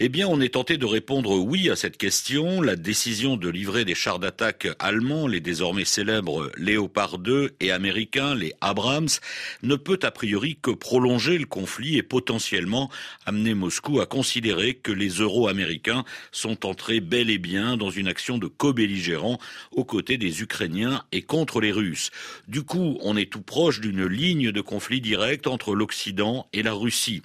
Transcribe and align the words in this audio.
eh 0.00 0.08
bien, 0.08 0.26
on 0.26 0.40
est 0.40 0.54
tenté 0.54 0.76
de 0.76 0.86
répondre 0.86 1.36
oui 1.36 1.70
à 1.70 1.76
cette 1.76 1.98
question. 1.98 2.60
La 2.60 2.74
décision 2.74 3.36
de 3.36 3.48
livrer 3.48 3.84
des 3.84 3.94
chars 3.94 4.18
d'attaque 4.18 4.66
allemands, 4.80 5.28
les 5.28 5.38
désormais 5.38 5.84
célèbres 5.84 6.50
Léopard 6.56 7.18
2 7.18 7.54
et 7.60 7.70
américains, 7.70 8.34
les 8.34 8.54
Abrams, 8.60 9.06
ne 9.62 9.76
peut 9.76 10.00
a 10.02 10.10
priori 10.10 10.58
que 10.60 10.72
prolonger 10.72 11.38
le 11.38 11.46
conflit 11.46 11.96
et 11.96 12.02
potentiellement 12.02 12.90
amener 13.24 13.54
Moscou 13.54 14.00
à 14.00 14.06
considérer 14.06 14.74
que 14.74 14.90
les 14.90 15.10
euro-américains 15.10 16.04
sont 16.32 16.66
entrés 16.66 16.98
bel 16.98 17.30
et 17.30 17.38
bien 17.38 17.76
dans 17.76 17.90
une 17.90 18.08
action 18.08 18.36
de 18.36 18.48
co-belligérants 18.48 19.38
aux 19.70 19.84
côtés 19.84 20.18
des 20.18 20.42
Ukrainiens 20.42 21.04
et 21.12 21.22
contre 21.22 21.60
les 21.60 21.70
Russes. 21.70 22.10
Du 22.48 22.64
coup, 22.64 22.98
on 23.00 23.16
est 23.16 23.30
tout 23.30 23.42
proche 23.42 23.80
d'une 23.80 24.06
ligne 24.06 24.50
de 24.50 24.60
conflit 24.60 25.00
direct 25.00 25.46
entre 25.46 25.76
l'Occident 25.76 26.48
et 26.52 26.64
la 26.64 26.72
Russie. 26.72 27.22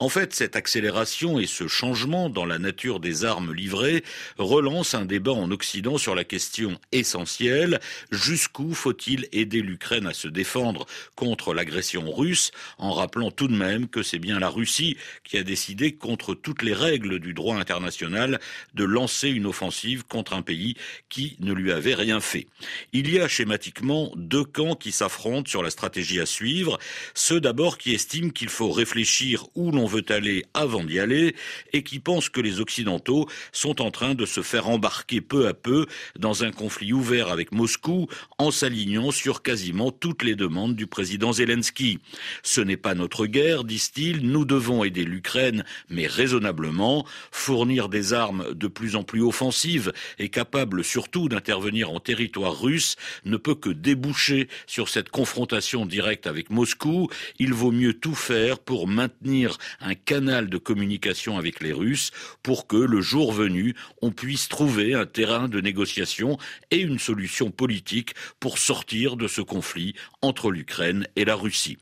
En 0.00 0.08
fait, 0.08 0.32
cette 0.32 0.56
accélération 0.56 1.38
et 1.38 1.46
ce 1.46 1.68
changement 1.68 2.05
dans 2.06 2.46
la 2.46 2.58
nature 2.58 3.00
des 3.00 3.24
armes 3.24 3.52
livrées 3.52 4.04
relance 4.38 4.94
un 4.94 5.04
débat 5.04 5.32
en 5.32 5.50
Occident 5.50 5.98
sur 5.98 6.14
la 6.14 6.22
question 6.22 6.78
essentielle 6.92 7.80
jusqu'où 8.12 8.74
faut-il 8.74 9.26
aider 9.32 9.60
l'Ukraine 9.60 10.06
à 10.06 10.12
se 10.12 10.28
défendre 10.28 10.86
contre 11.16 11.52
l'agression 11.52 12.12
russe 12.12 12.52
en 12.78 12.92
rappelant 12.92 13.32
tout 13.32 13.48
de 13.48 13.56
même 13.56 13.88
que 13.88 14.04
c'est 14.04 14.20
bien 14.20 14.38
la 14.38 14.48
Russie 14.48 14.96
qui 15.24 15.36
a 15.36 15.42
décidé 15.42 15.92
contre 15.92 16.34
toutes 16.34 16.62
les 16.62 16.74
règles 16.74 17.18
du 17.18 17.34
droit 17.34 17.56
international 17.56 18.38
de 18.74 18.84
lancer 18.84 19.28
une 19.28 19.46
offensive 19.46 20.04
contre 20.04 20.34
un 20.34 20.42
pays 20.42 20.76
qui 21.08 21.36
ne 21.40 21.52
lui 21.52 21.72
avait 21.72 21.94
rien 21.94 22.20
fait. 22.20 22.46
Il 22.92 23.12
y 23.12 23.18
a 23.18 23.26
schématiquement 23.26 24.12
deux 24.14 24.44
camps 24.44 24.76
qui 24.76 24.92
s'affrontent 24.92 25.50
sur 25.50 25.64
la 25.64 25.70
stratégie 25.70 26.20
à 26.20 26.26
suivre, 26.26 26.78
ceux 27.14 27.40
d'abord 27.40 27.78
qui 27.78 27.94
estiment 27.94 28.30
qu'il 28.30 28.48
faut 28.48 28.70
réfléchir 28.70 29.46
où 29.56 29.72
l'on 29.72 29.86
veut 29.86 30.04
aller 30.08 30.44
avant 30.54 30.84
d'y 30.84 31.00
aller 31.00 31.34
et 31.72 31.82
qui 31.82 31.95
pense 32.00 32.28
que 32.28 32.40
les 32.40 32.60
Occidentaux 32.60 33.28
sont 33.52 33.80
en 33.82 33.90
train 33.90 34.14
de 34.14 34.26
se 34.26 34.42
faire 34.42 34.68
embarquer 34.68 35.20
peu 35.20 35.48
à 35.48 35.54
peu 35.54 35.86
dans 36.18 36.44
un 36.44 36.50
conflit 36.50 36.92
ouvert 36.92 37.28
avec 37.28 37.52
Moscou 37.52 38.06
en 38.38 38.50
s'alignant 38.50 39.10
sur 39.10 39.42
quasiment 39.42 39.90
toutes 39.90 40.22
les 40.22 40.34
demandes 40.34 40.76
du 40.76 40.86
président 40.86 41.32
Zelensky. 41.32 41.98
Ce 42.42 42.60
n'est 42.60 42.76
pas 42.76 42.94
notre 42.94 43.26
guerre, 43.26 43.64
disent-ils, 43.64 44.28
nous 44.28 44.44
devons 44.44 44.84
aider 44.84 45.04
l'Ukraine, 45.04 45.64
mais 45.88 46.06
raisonnablement, 46.06 47.06
fournir 47.30 47.88
des 47.88 48.12
armes 48.12 48.54
de 48.54 48.66
plus 48.66 48.96
en 48.96 49.02
plus 49.02 49.22
offensives 49.22 49.92
et 50.18 50.28
capables 50.28 50.84
surtout 50.84 51.28
d'intervenir 51.28 51.90
en 51.90 52.00
territoire 52.00 52.60
russe 52.60 52.96
ne 53.24 53.36
peut 53.36 53.54
que 53.54 53.70
déboucher 53.70 54.48
sur 54.66 54.88
cette 54.88 55.10
confrontation 55.10 55.86
directe 55.86 56.26
avec 56.26 56.50
Moscou. 56.50 57.08
Il 57.38 57.52
vaut 57.52 57.72
mieux 57.72 57.94
tout 57.94 58.14
faire 58.14 58.58
pour 58.58 58.88
maintenir 58.88 59.58
un 59.80 59.94
canal 59.94 60.48
de 60.48 60.58
communication 60.58 61.38
avec 61.38 61.60
les 61.60 61.72
Russes 61.72 61.85
pour 62.42 62.66
que, 62.66 62.76
le 62.76 63.00
jour 63.00 63.32
venu, 63.32 63.74
on 64.02 64.10
puisse 64.10 64.48
trouver 64.48 64.94
un 64.94 65.06
terrain 65.06 65.48
de 65.48 65.60
négociation 65.60 66.38
et 66.70 66.78
une 66.78 66.98
solution 66.98 67.50
politique 67.50 68.14
pour 68.40 68.58
sortir 68.58 69.16
de 69.16 69.28
ce 69.28 69.40
conflit 69.40 69.94
entre 70.22 70.50
l'Ukraine 70.50 71.06
et 71.16 71.24
la 71.24 71.34
Russie. 71.34 71.78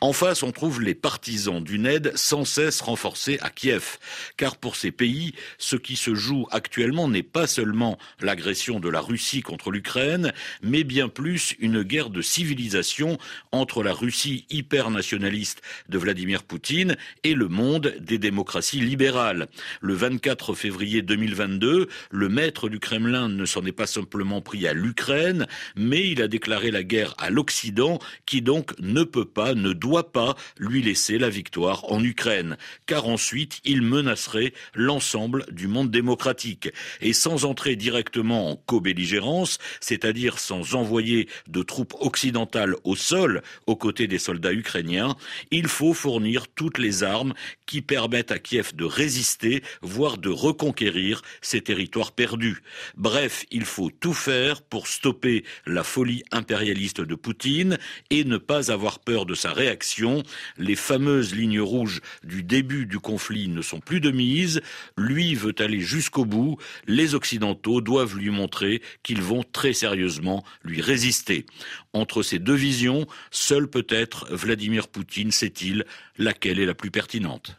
En 0.00 0.12
face, 0.12 0.42
on 0.42 0.52
trouve 0.52 0.80
les 0.80 0.94
partisans 0.94 1.62
d'une 1.62 1.86
aide 1.86 2.12
sans 2.16 2.44
cesse 2.44 2.80
renforcée 2.80 3.38
à 3.40 3.50
Kiev, 3.50 3.98
car 4.36 4.56
pour 4.56 4.76
ces 4.76 4.90
pays, 4.90 5.34
ce 5.58 5.76
qui 5.76 5.96
se 5.96 6.14
joue 6.14 6.46
actuellement 6.50 7.08
n'est 7.08 7.22
pas 7.22 7.46
seulement 7.46 7.98
l'agression 8.20 8.80
de 8.80 8.88
la 8.88 9.00
Russie 9.00 9.42
contre 9.42 9.70
l'Ukraine, 9.70 10.32
mais 10.62 10.84
bien 10.84 11.08
plus 11.08 11.54
une 11.58 11.82
guerre 11.82 12.10
de 12.10 12.22
civilisation 12.22 13.18
entre 13.52 13.82
la 13.82 13.92
Russie 13.92 14.46
hyper 14.50 14.90
nationaliste 14.90 15.62
de 15.88 15.98
Vladimir 15.98 16.42
Poutine 16.42 16.96
et 17.22 17.34
le 17.34 17.48
monde 17.48 17.94
des 18.00 18.18
démocraties 18.18 18.80
libérales. 18.80 19.48
Le 19.80 19.94
24 19.94 20.54
février 20.54 21.02
2022, 21.02 21.88
le 22.10 22.28
maître 22.28 22.68
du 22.68 22.78
Kremlin 22.78 23.28
ne 23.28 23.44
s'en 23.44 23.64
est 23.64 23.72
pas 23.72 23.86
simplement 23.86 24.40
pris 24.40 24.66
à 24.66 24.72
l'Ukraine, 24.72 25.46
mais 25.76 26.08
il 26.08 26.22
a 26.22 26.28
déclaré 26.28 26.70
la 26.70 26.82
guerre 26.82 27.14
à 27.18 27.30
l'Occident, 27.30 27.98
qui 28.26 28.42
donc 28.42 28.72
ne 28.80 29.04
peut 29.04 29.24
pas 29.24 29.43
ne 29.52 29.74
doit 29.74 30.12
pas 30.12 30.34
lui 30.56 30.80
laisser 30.80 31.18
la 31.18 31.28
victoire 31.28 31.92
en 31.92 32.02
Ukraine, 32.02 32.56
car 32.86 33.06
ensuite 33.06 33.60
il 33.64 33.82
menacerait 33.82 34.54
l'ensemble 34.74 35.44
du 35.50 35.68
monde 35.68 35.90
démocratique. 35.90 36.70
Et 37.02 37.12
sans 37.12 37.44
entrer 37.44 37.76
directement 37.76 38.50
en 38.50 38.56
co-belligérance, 38.56 39.58
c'est-à-dire 39.80 40.38
sans 40.38 40.74
envoyer 40.74 41.28
de 41.48 41.62
troupes 41.62 41.94
occidentales 42.00 42.76
au 42.84 42.96
sol 42.96 43.42
aux 43.66 43.76
côtés 43.76 44.06
des 44.06 44.18
soldats 44.18 44.52
ukrainiens, 44.52 45.16
il 45.50 45.68
faut 45.68 45.92
fournir 45.92 46.48
toutes 46.48 46.78
les 46.78 47.02
armes 47.02 47.34
qui 47.66 47.82
permettent 47.82 48.30
à 48.30 48.38
Kiev 48.38 48.74
de 48.74 48.84
résister, 48.84 49.62
voire 49.82 50.18
de 50.18 50.30
reconquérir 50.30 51.22
ses 51.42 51.60
territoires 51.60 52.12
perdus. 52.12 52.62
Bref, 52.96 53.44
il 53.50 53.64
faut 53.64 53.90
tout 53.90 54.14
faire 54.14 54.62
pour 54.62 54.86
stopper 54.86 55.44
la 55.66 55.82
folie 55.82 56.22
impérialiste 56.30 57.00
de 57.00 57.14
Poutine 57.14 57.78
et 58.10 58.24
ne 58.24 58.36
pas 58.36 58.70
avoir 58.70 58.98
peur 58.98 59.26
de 59.34 59.38
sa 59.38 59.52
réaction. 59.52 60.22
Les 60.58 60.76
fameuses 60.76 61.34
lignes 61.34 61.60
rouges 61.60 62.00
du 62.22 62.42
début 62.44 62.86
du 62.86 63.00
conflit 63.00 63.48
ne 63.48 63.62
sont 63.62 63.80
plus 63.80 64.00
de 64.00 64.12
mise. 64.12 64.62
Lui 64.96 65.34
veut 65.34 65.54
aller 65.58 65.80
jusqu'au 65.80 66.24
bout. 66.24 66.56
Les 66.86 67.14
Occidentaux 67.14 67.80
doivent 67.80 68.16
lui 68.16 68.30
montrer 68.30 68.80
qu'ils 69.02 69.22
vont 69.22 69.42
très 69.42 69.72
sérieusement 69.72 70.44
lui 70.62 70.80
résister. 70.80 71.46
Entre 71.92 72.22
ces 72.22 72.38
deux 72.38 72.54
visions, 72.54 73.06
seul 73.32 73.68
peut-être 73.68 74.26
Vladimir 74.30 74.86
Poutine 74.86 75.32
sait-il 75.32 75.84
laquelle 76.16 76.60
est 76.60 76.66
la 76.66 76.74
plus 76.74 76.92
pertinente. 76.92 77.52